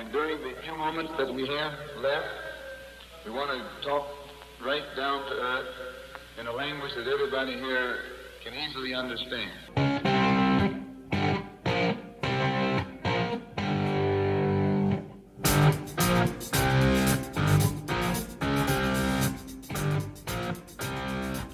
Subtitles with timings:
[0.00, 2.26] And during the few moments that we have left,
[3.26, 4.06] we want to talk
[4.64, 5.66] right down to earth
[6.40, 7.98] in a language that everybody here
[8.42, 9.50] can easily understand.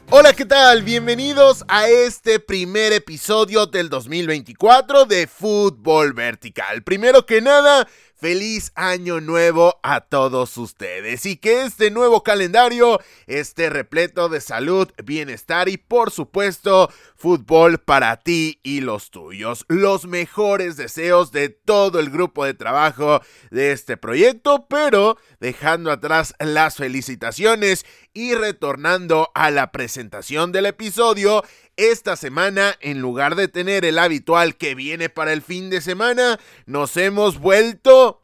[0.09, 0.83] Hola, ¿qué tal?
[0.83, 6.83] Bienvenidos a este primer episodio del 2024 de Fútbol Vertical.
[6.83, 7.87] Primero que nada,
[8.17, 14.89] feliz año nuevo a todos ustedes y que este nuevo calendario esté repleto de salud,
[15.05, 19.65] bienestar y por supuesto fútbol para ti y los tuyos.
[19.69, 26.35] Los mejores deseos de todo el grupo de trabajo de este proyecto, pero dejando atrás
[26.39, 31.45] las felicitaciones y retornando a la presentación del episodio,
[31.77, 36.39] esta semana, en lugar de tener el habitual que viene para el fin de semana,
[36.65, 38.23] nos hemos vuelto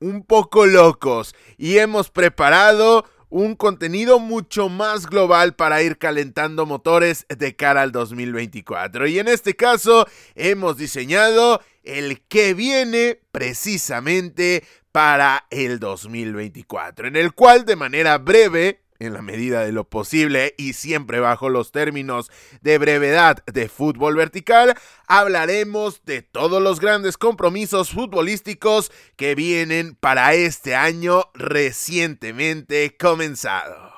[0.00, 7.26] un poco locos y hemos preparado un contenido mucho más global para ir calentando motores
[7.28, 9.06] de cara al 2024.
[9.06, 17.32] Y en este caso hemos diseñado el que viene precisamente para el 2024, en el
[17.34, 22.30] cual de manera breve en la medida de lo posible y siempre bajo los términos
[22.60, 24.74] de brevedad de fútbol vertical,
[25.06, 33.92] hablaremos de todos los grandes compromisos futbolísticos que vienen para este año recientemente comenzado.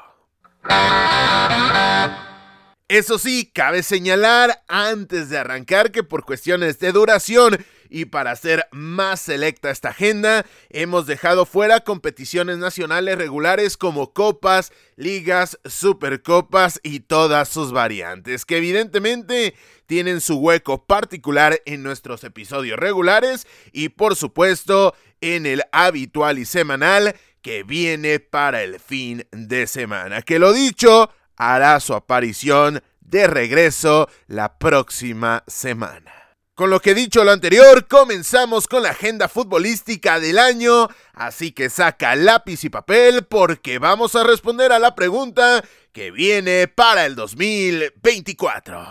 [2.88, 8.66] Eso sí, cabe señalar antes de arrancar que por cuestiones de duración y para hacer
[8.70, 17.00] más selecta esta agenda, hemos dejado fuera competiciones nacionales regulares como copas, ligas, supercopas y
[17.00, 19.54] todas sus variantes, que evidentemente
[19.86, 26.44] tienen su hueco particular en nuestros episodios regulares y por supuesto en el habitual y
[26.44, 30.22] semanal que viene para el fin de semana.
[30.22, 36.19] Que lo dicho, hará su aparición de regreso la próxima semana.
[36.60, 41.70] Con lo que dicho lo anterior, comenzamos con la agenda futbolística del año, así que
[41.70, 47.14] saca lápiz y papel porque vamos a responder a la pregunta que viene para el
[47.14, 48.86] 2024.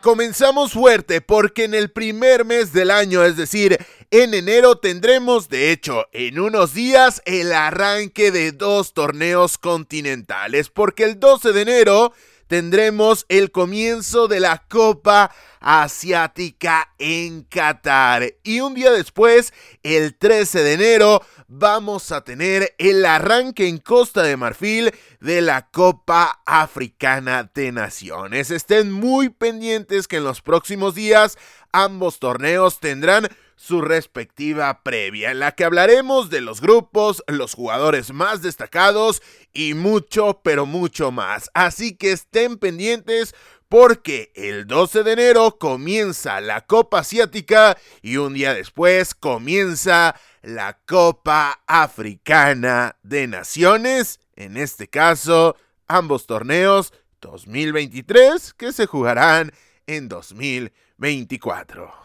[0.00, 5.72] Comenzamos fuerte porque en el primer mes del año, es decir, en enero tendremos, de
[5.72, 12.12] hecho, en unos días el arranque de dos torneos continentales, porque el 12 de enero
[12.46, 18.34] tendremos el comienzo de la Copa Asiática en Qatar.
[18.42, 24.22] Y un día después, el 13 de enero, vamos a tener el arranque en Costa
[24.22, 28.50] de Marfil de la Copa Africana de Naciones.
[28.50, 31.38] Estén muy pendientes que en los próximos días
[31.72, 38.12] ambos torneos tendrán su respectiva previa, en la que hablaremos de los grupos, los jugadores
[38.12, 39.22] más destacados
[39.52, 41.50] y mucho, pero mucho más.
[41.54, 43.34] Así que estén pendientes
[43.68, 50.78] porque el 12 de enero comienza la Copa Asiática y un día después comienza la
[50.86, 55.56] Copa Africana de Naciones, en este caso
[55.88, 59.52] ambos torneos 2023 que se jugarán
[59.86, 62.03] en 2024.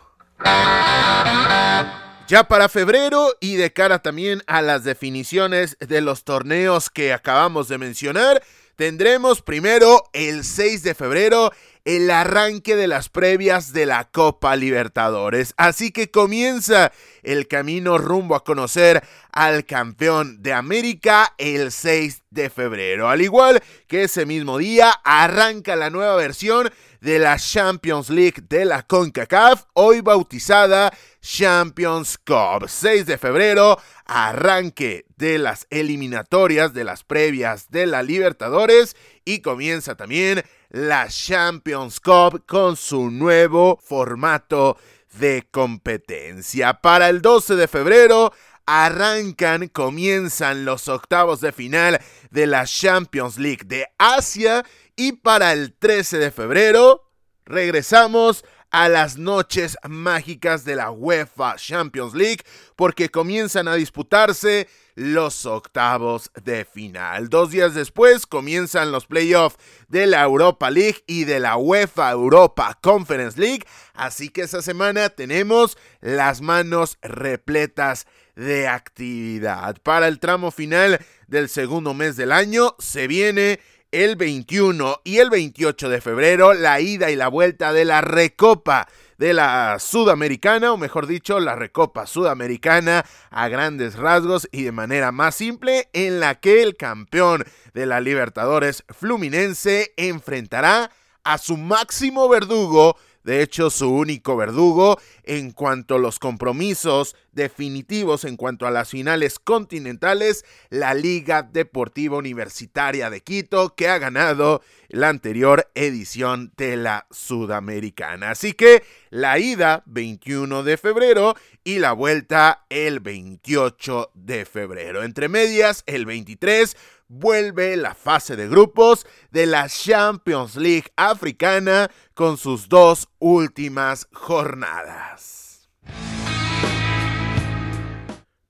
[2.28, 7.68] Ya para febrero y de cara también a las definiciones de los torneos que acabamos
[7.68, 8.44] de mencionar,
[8.76, 11.52] tendremos primero el 6 de febrero
[11.86, 15.56] el arranque de las previas de la Copa Libertadores.
[15.58, 16.92] Así que comienza
[17.24, 23.10] el camino rumbo a conocer al campeón de América el 6 de febrero.
[23.10, 26.70] Al igual que ese mismo día arranca la nueva versión
[27.02, 32.68] de la Champions League de la CONCACAF, hoy bautizada Champions Cup.
[32.68, 38.96] 6 de febrero, arranque de las eliminatorias de las previas de la Libertadores
[39.26, 44.78] y comienza también la Champions Cup con su nuevo formato
[45.14, 46.74] de competencia.
[46.82, 48.32] Para el 12 de febrero
[48.70, 52.00] arrancan, comienzan los octavos de final
[52.30, 54.64] de la Champions League de Asia
[54.96, 57.10] y para el 13 de febrero
[57.46, 62.44] regresamos a las noches mágicas de la UEFA Champions League
[62.76, 67.30] porque comienzan a disputarse los octavos de final.
[67.30, 69.58] Dos días después comienzan los playoffs
[69.88, 73.66] de la Europa League y de la UEFA Europa Conference League,
[73.96, 78.06] así que esa semana tenemos las manos repletas
[78.40, 79.78] de actividad.
[79.84, 83.60] Para el tramo final del segundo mes del año se viene
[83.92, 88.88] el 21 y el 28 de febrero la ida y la vuelta de la Recopa
[89.18, 95.12] de la Sudamericana, o mejor dicho, la Recopa Sudamericana a grandes rasgos y de manera
[95.12, 97.44] más simple, en la que el campeón
[97.74, 100.92] de la Libertadores Fluminense enfrentará
[101.26, 108.24] a su máximo verdugo de hecho, su único verdugo en cuanto a los compromisos definitivos,
[108.26, 114.62] en cuanto a las finales continentales, la Liga Deportiva Universitaria de Quito, que ha ganado
[114.88, 118.32] la anterior edición de la Sudamericana.
[118.32, 125.04] Así que la ida 21 de febrero y la vuelta el 28 de febrero.
[125.04, 126.76] Entre medias, el 23
[127.08, 135.70] vuelve la fase de grupos de la Champions League africana con sus dos últimas jornadas.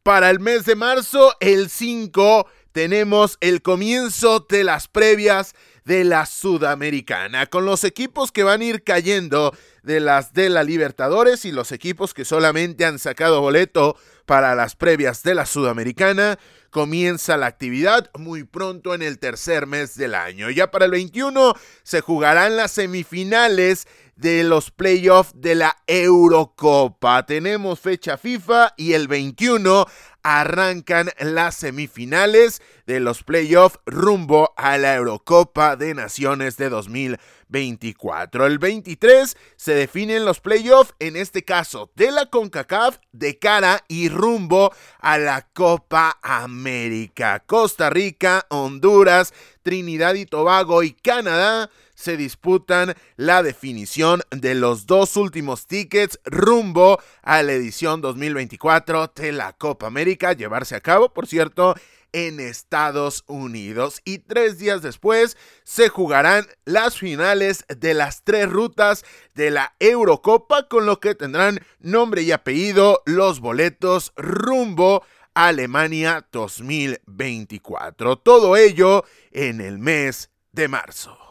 [0.04, 5.54] Para el mes de marzo, el 5, tenemos el comienzo de las previas
[5.90, 10.64] de la Sudamericana, con los equipos que van a ir cayendo de las de la
[10.64, 13.98] Libertadores y los equipos que solamente han sacado boleto
[14.28, 16.38] para las previas de la Sudamericana.
[16.70, 20.52] Comienza la actividad muy pronto en el tercer mes del año.
[20.52, 27.26] Ya para el 21 se jugarán las semifinales de los playoffs de la Eurocopa.
[27.26, 29.88] Tenemos fecha FIFA y el 21
[30.24, 38.46] arrancan las semifinales de los playoffs rumbo a la Eurocopa de Naciones de 2024.
[38.46, 44.10] El 23 se definen los playoffs, en este caso de la CONCACAF, de cara y
[44.10, 47.44] rumbo a la Copa América.
[47.46, 49.34] Costa Rica, Honduras,
[49.64, 51.70] Trinidad y Tobago y Canadá
[52.00, 59.34] se disputan la definición de los dos últimos tickets rumbo a la edición 2024 de
[59.34, 61.76] la Copa América, llevarse a cabo, por cierto,
[62.14, 64.00] en Estados Unidos.
[64.06, 65.36] Y tres días después
[65.66, 69.04] se jugarán las finales de las tres rutas
[69.36, 75.04] de la Eurocopa, con lo que tendrán nombre y apellido los boletos rumbo
[75.34, 78.20] a Alemania 2024.
[78.20, 81.29] Todo ello en el mes de marzo.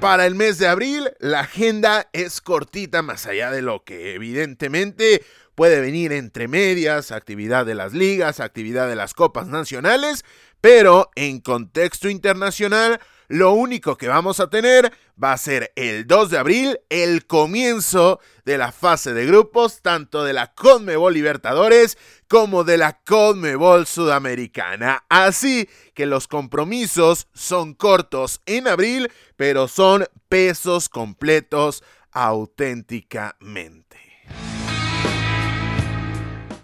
[0.00, 5.22] Para el mes de abril, la agenda es cortita, más allá de lo que evidentemente
[5.54, 10.24] puede venir entre medias, actividad de las ligas, actividad de las copas nacionales,
[10.62, 12.98] pero en contexto internacional,
[13.30, 14.92] lo único que vamos a tener
[15.22, 20.24] va a ser el 2 de abril, el comienzo de la fase de grupos, tanto
[20.24, 21.96] de la Conmebol Libertadores
[22.28, 25.04] como de la Conmebol Sudamericana.
[25.08, 33.96] Así que los compromisos son cortos en abril, pero son pesos completos auténticamente.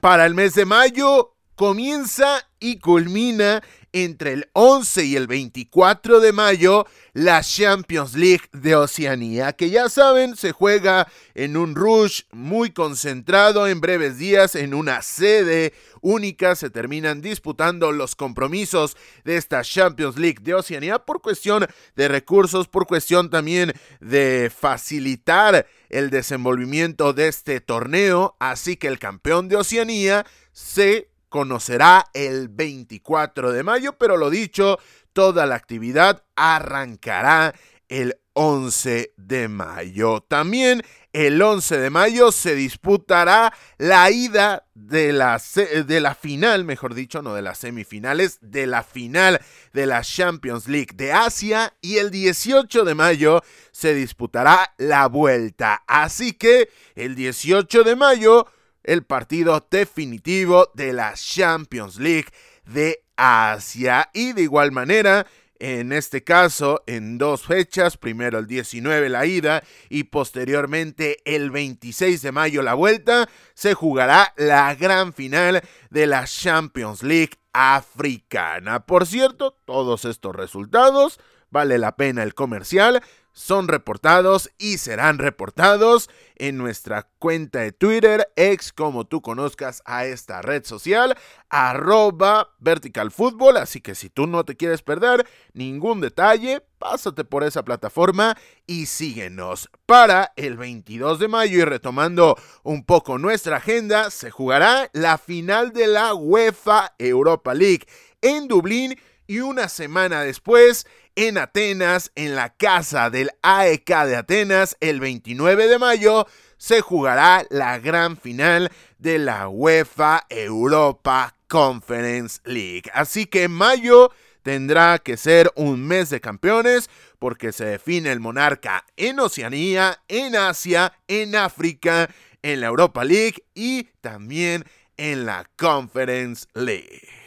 [0.00, 3.62] Para el mes de mayo comienza y culmina
[4.04, 9.88] entre el 11 y el 24 de mayo la Champions League de Oceanía, que ya
[9.88, 15.72] saben se juega en un rush muy concentrado en breves días en una sede
[16.02, 16.54] única.
[16.56, 22.69] Se terminan disputando los compromisos de esta Champions League de Oceanía por cuestión de recursos,
[22.69, 28.37] por cuestión también de facilitar el desenvolvimiento de este torneo.
[28.40, 34.78] Así que el campeón de Oceanía se conocerá el 24 de mayo, pero lo dicho,
[35.12, 37.54] toda la actividad arrancará
[37.90, 40.22] el 11 de mayo.
[40.22, 45.38] También el 11 de mayo se disputará la ida de la,
[45.87, 49.38] de la final, mejor dicho, no de las semifinales, de la final
[49.75, 55.84] de la Champions League de Asia y el 18 de mayo se disputará la vuelta.
[55.87, 58.46] Así que el 18 de mayo
[58.87, 62.28] el partido definitivo de la Champions League
[62.64, 64.11] de Asia.
[64.14, 65.26] Y de igual manera,
[65.59, 72.23] en este caso, en dos fechas, primero el 19 la ida y posteriormente el 26
[72.23, 78.87] de mayo la vuelta, se jugará la gran final de la Champions League africana.
[78.87, 81.19] Por cierto, todos estos resultados,
[81.50, 83.02] vale la pena el comercial,
[83.37, 90.07] son reportados y serán reportados en nuestra cuenta de Twitter, ex como tú conozcas a
[90.07, 91.14] esta red social,
[91.50, 93.59] arroba vertical fútbol.
[93.59, 98.87] Así que si tú no te quieres perder ningún detalle, pásate por esa plataforma y
[98.87, 99.69] síguenos.
[99.85, 105.75] Para el 22 de mayo y retomando un poco nuestra agenda, se jugará la final
[105.75, 107.87] de la UEFA Europa League
[108.23, 114.76] en Dublín y una semana después en Atenas, en la casa del AEK de Atenas,
[114.80, 116.26] el 29 de mayo,
[116.58, 122.85] se jugará la gran final de la UEFA Europa Conference League.
[122.92, 128.85] Así que mayo tendrá que ser un mes de campeones porque se define el monarca
[128.96, 132.11] en Oceanía, en Asia, en África,
[132.42, 134.64] en la Europa League y también
[134.96, 137.25] en la Conference League.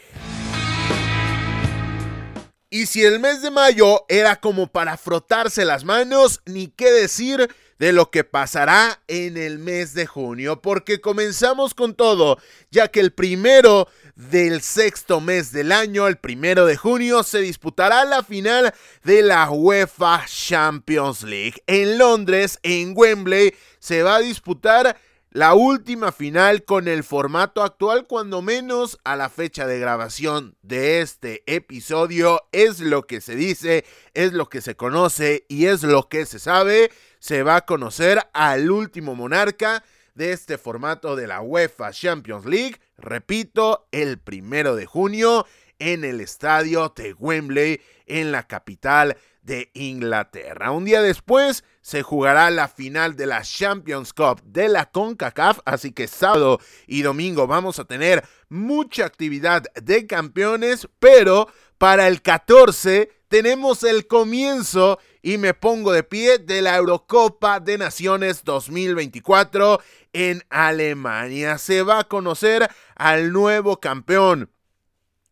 [2.72, 7.50] Y si el mes de mayo era como para frotarse las manos, ni qué decir
[7.80, 12.38] de lo que pasará en el mes de junio, porque comenzamos con todo,
[12.70, 18.06] ya que el primero del sexto mes del año, el primero de junio, se disputará
[18.06, 18.72] la final
[19.04, 21.64] de la UEFA Champions League.
[21.66, 24.96] En Londres, en Wembley, se va a disputar
[25.32, 31.02] la última final con el formato actual, cuando menos a la fecha de grabación de
[31.02, 36.10] este episodio, es lo que se dice, es lo que se conoce y es lo
[36.10, 36.90] que se sabe.
[37.20, 39.84] Se va a conocer al último monarca
[40.16, 45.46] de este formato de la UEFA Champions League, repito, el primero de junio
[45.78, 50.72] en el estadio de Wembley en la capital de Inglaterra.
[50.72, 55.92] Un día después se jugará la final de la Champions Cup de la CONCACAF, así
[55.92, 63.10] que sábado y domingo vamos a tener mucha actividad de campeones, pero para el 14
[63.30, 69.80] tenemos el comienzo y me pongo de pie de la Eurocopa de Naciones 2024
[70.14, 71.58] en Alemania.
[71.58, 74.52] Se va a conocer al nuevo campeón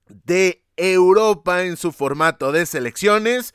[0.08, 3.54] de Europa en su formato de selecciones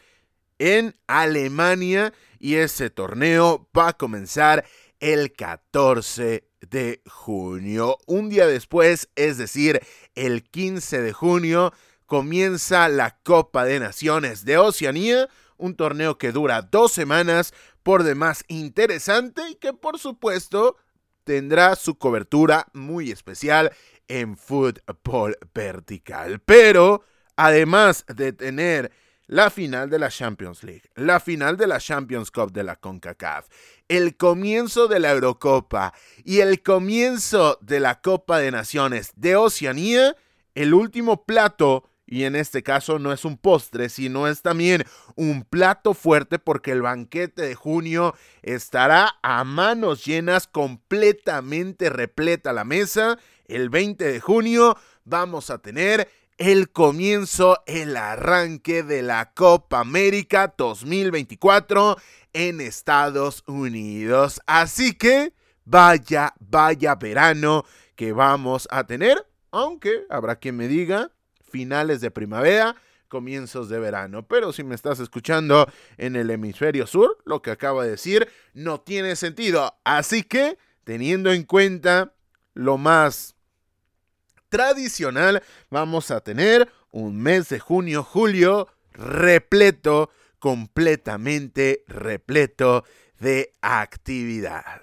[0.62, 4.64] en Alemania y ese torneo va a comenzar
[5.00, 7.99] el 14 de junio.
[8.07, 9.81] Un día después, es decir,
[10.14, 11.73] el 15 de junio,
[12.07, 17.52] comienza la Copa de Naciones de Oceanía, un torneo que dura dos semanas,
[17.83, 20.76] por demás interesante y que por supuesto
[21.25, 23.73] tendrá su cobertura muy especial
[24.07, 26.38] en fútbol vertical.
[26.38, 27.02] Pero
[27.35, 28.92] además de tener
[29.26, 33.47] la final de la Champions League, la final de la Champions Cup de la CONCACAF,
[33.88, 35.93] el comienzo de la Eurocopa
[36.25, 40.17] y el comienzo de la Copa de Naciones de Oceanía,
[40.55, 44.85] el último plato, y en este caso no es un postre, sino es también
[45.17, 52.64] un plato fuerte porque el banquete de junio estará a manos llenas, completamente repleta la
[52.64, 53.19] mesa.
[53.47, 60.54] El 20 de junio vamos a tener el comienzo, el arranque de la Copa América
[60.56, 61.96] 2024
[62.32, 64.40] en Estados Unidos.
[64.46, 65.32] Así que
[65.64, 67.64] vaya, vaya verano
[67.96, 71.10] que vamos a tener, aunque habrá quien me diga
[71.50, 72.76] finales de primavera,
[73.08, 74.26] comienzos de verano.
[74.26, 78.80] Pero si me estás escuchando en el hemisferio sur, lo que acabo de decir no
[78.80, 79.74] tiene sentido.
[79.84, 82.14] Así que, teniendo en cuenta
[82.54, 83.31] lo más
[84.52, 92.85] tradicional, vamos a tener un mes de junio, julio repleto, completamente repleto
[93.18, 94.82] de actividad.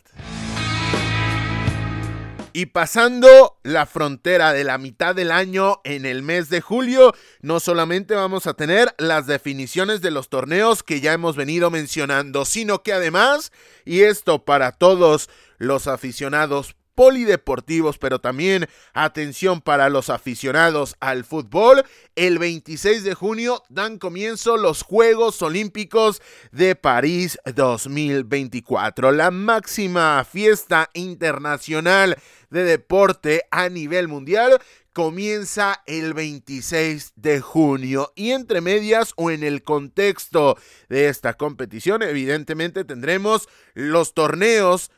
[2.51, 7.59] Y pasando la frontera de la mitad del año en el mes de julio, no
[7.59, 12.81] solamente vamos a tener las definiciones de los torneos que ya hemos venido mencionando, sino
[12.81, 13.51] que además,
[13.85, 21.85] y esto para todos los aficionados polideportivos, pero también atención para los aficionados al fútbol.
[22.17, 30.89] El 26 de junio dan comienzo los Juegos Olímpicos de París 2024, la máxima fiesta
[30.93, 32.17] internacional
[32.49, 34.59] de deporte a nivel mundial
[34.91, 40.57] comienza el 26 de junio y entre medias o en el contexto
[40.89, 44.91] de esta competición evidentemente tendremos los torneos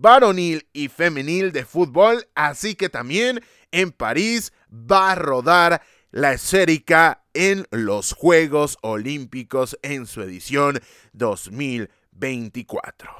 [0.00, 7.24] varonil y femenil de fútbol, así que también en París va a rodar la esférica
[7.34, 10.80] en los Juegos Olímpicos en su edición
[11.12, 13.10] 2024.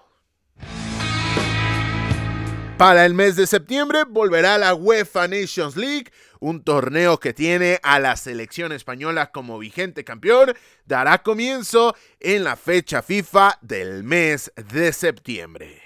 [2.80, 7.98] Para el mes de septiembre volverá la UEFA Nations League, un torneo que tiene a
[7.98, 10.54] la selección española como vigente campeón.
[10.86, 15.82] Dará comienzo en la fecha FIFA del mes de septiembre.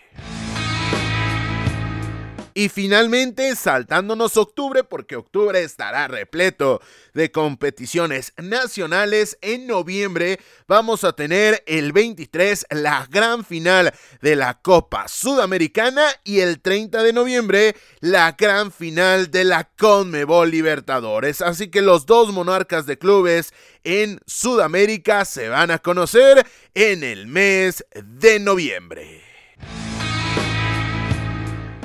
[2.57, 6.81] Y finalmente, saltándonos octubre, porque octubre estará repleto
[7.13, 13.93] de competiciones nacionales, en noviembre vamos a tener el 23 la gran final
[14.23, 20.53] de la Copa Sudamericana y el 30 de noviembre la gran final de la Conmebol
[20.53, 21.43] Libertadores.
[21.43, 27.27] Así que los dos monarcas de clubes en Sudamérica se van a conocer en el
[27.27, 29.34] mes de noviembre.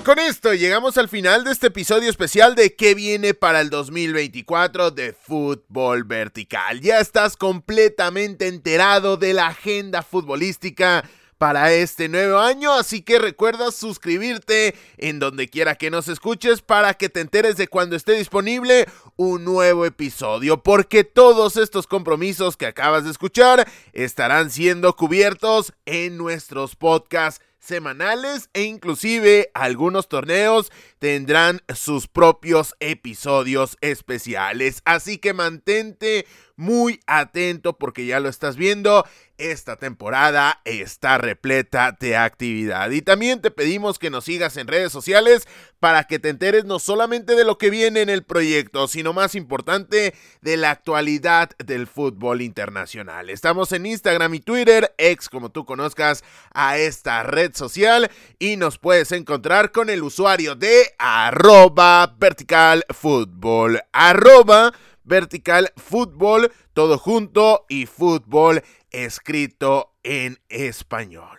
[0.04, 4.92] Con esto llegamos al final de este episodio especial de qué viene para el 2024
[4.92, 6.80] de fútbol vertical.
[6.80, 11.04] Ya estás completamente enterado de la agenda futbolística
[11.38, 16.94] para este nuevo año, así que recuerda suscribirte en donde quiera que nos escuches para
[16.94, 22.66] que te enteres de cuando esté disponible un nuevo episodio, porque todos estos compromisos que
[22.66, 31.62] acabas de escuchar estarán siendo cubiertos en nuestros podcasts semanales e inclusive algunos torneos tendrán
[31.74, 34.82] sus propios episodios especiales.
[34.86, 36.28] Así que mantente
[36.60, 39.06] muy atento porque ya lo estás viendo,
[39.38, 42.92] esta temporada está repleta de actividad.
[42.92, 45.48] Y también te pedimos que nos sigas en redes sociales
[45.80, 49.36] para que te enteres no solamente de lo que viene en el proyecto, sino más
[49.36, 53.30] importante, de la actualidad del fútbol internacional.
[53.30, 58.78] Estamos en Instagram y Twitter, ex como tú conozcas a esta red social, y nos
[58.78, 63.82] puedes encontrar con el usuario de arroba vertical fútbol.
[63.92, 71.38] Arroba vertical fútbol, todo junto y fútbol escrito en español.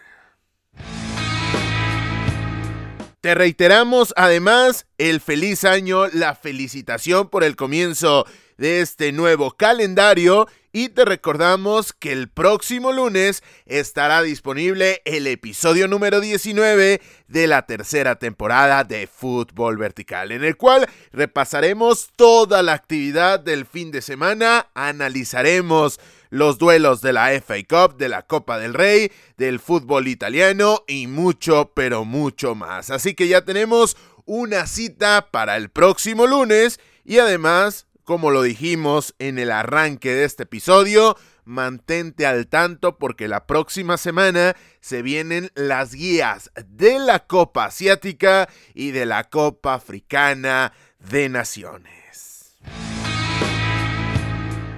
[3.20, 8.24] Te reiteramos además el feliz año, la felicitación por el comienzo
[8.56, 15.88] de este nuevo calendario y te recordamos que el próximo lunes estará disponible el episodio
[15.88, 22.74] número 19 de la tercera temporada de Fútbol Vertical, en el cual repasaremos toda la
[22.74, 25.98] actividad del fin de semana, analizaremos
[26.30, 31.08] los duelos de la FA Cup, de la Copa del Rey, del fútbol italiano y
[31.08, 32.90] mucho, pero mucho más.
[32.90, 39.14] Así que ya tenemos una cita para el próximo lunes y además como lo dijimos
[39.18, 45.50] en el arranque de este episodio, mantente al tanto porque la próxima semana se vienen
[45.54, 52.56] las guías de la Copa Asiática y de la Copa Africana de Naciones.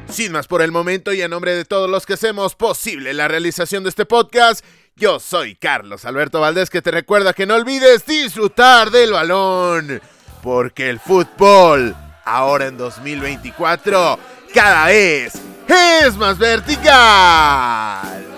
[0.09, 3.29] Sin más por el momento y a nombre de todos los que hacemos posible la
[3.29, 8.05] realización de este podcast, yo soy Carlos Alberto Valdés que te recuerda que no olvides
[8.05, 10.03] disfrutar del balón,
[10.43, 14.19] porque el fútbol ahora en 2024
[14.55, 15.33] cada vez
[15.69, 18.32] es más vertical.